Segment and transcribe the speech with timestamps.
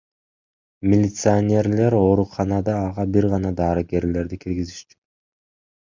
[0.93, 5.03] Милиционерлер ооруканада ага бир гана дарыгерлерди киргизишчү.